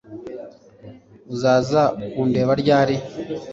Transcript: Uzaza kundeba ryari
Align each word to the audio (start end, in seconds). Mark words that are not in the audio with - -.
Uzaza 1.33 1.83
kundeba 2.11 2.53
ryari 2.61 2.95